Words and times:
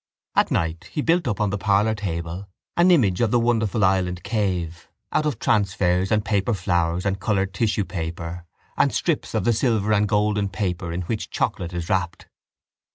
At 0.35 0.49
night 0.49 0.89
he 0.91 1.03
built 1.03 1.27
up 1.27 1.39
on 1.39 1.51
the 1.51 1.59
parlour 1.59 1.93
table 1.93 2.47
an 2.75 2.89
image 2.89 3.21
of 3.21 3.29
the 3.29 3.39
wonderful 3.39 3.85
island 3.85 4.23
cave 4.23 4.89
out 5.11 5.27
of 5.27 5.37
transfers 5.37 6.11
and 6.11 6.25
paper 6.25 6.55
flowers 6.55 7.05
and 7.05 7.19
coloured 7.19 7.53
tissue 7.53 7.85
paper 7.85 8.45
and 8.75 8.91
strips 8.91 9.35
of 9.35 9.43
the 9.43 9.53
silver 9.53 9.93
and 9.93 10.07
golden 10.09 10.49
paper 10.49 10.91
in 10.91 11.03
which 11.03 11.29
chocolate 11.29 11.71
is 11.71 11.87
wrapped. 11.87 12.27